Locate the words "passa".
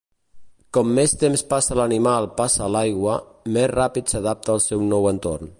1.51-1.77, 2.41-2.65